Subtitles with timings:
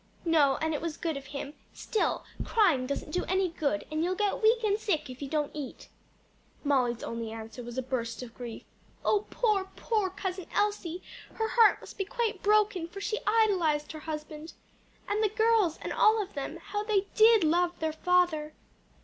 [0.25, 1.53] "No; and it was good of him.
[1.75, 5.51] Still, crying doesn't do any good; and you'll get weak and sick if you don't
[5.53, 5.89] eat."
[6.63, 8.63] Molly's only answer was a burst of grief.
[9.05, 11.03] "Oh poor, poor Cousin Elsie!
[11.35, 14.53] her heart must be quite broken, for she idolized her husband.
[15.07, 18.55] And the girls and all of them; how they did love their father!"